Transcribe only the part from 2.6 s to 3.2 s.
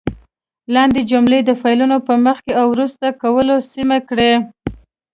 او وروسته